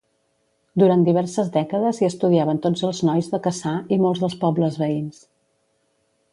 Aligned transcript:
Durant 0.83 1.03
diverses 1.09 1.51
dècades 1.57 1.99
hi 2.03 2.07
estudiaven 2.07 2.61
tots 2.65 2.83
els 2.89 3.03
nois 3.11 3.31
de 3.35 3.43
Cassà 3.49 3.77
i 3.97 4.01
molts 4.07 4.25
dels 4.25 4.41
pobles 4.47 4.81
veïns. 4.85 5.25